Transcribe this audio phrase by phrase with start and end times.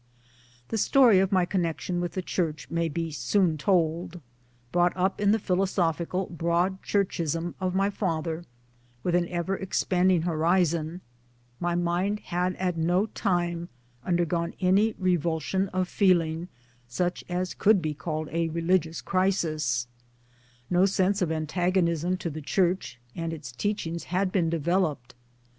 [0.69, 4.19] The story of my connection with the Church may be soon told.
[4.71, 8.43] Brought up in the philosophical Broad Churchism of my father,
[9.03, 11.01] with an ever expanding horizon,
[11.59, 13.69] my mind had at no time
[14.03, 16.47] undergone any revulsion of feeling
[16.87, 19.85] such as could be called a religious crisis;
[20.67, 25.13] no sense of antagonism to the Church and its teachings had been developed.